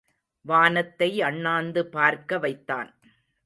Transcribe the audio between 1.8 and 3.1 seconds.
பார்க்க வைத்தான்.